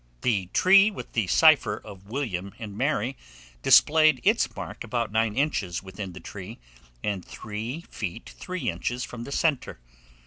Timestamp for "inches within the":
5.35-6.19